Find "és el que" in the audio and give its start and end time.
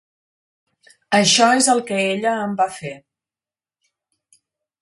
1.59-2.01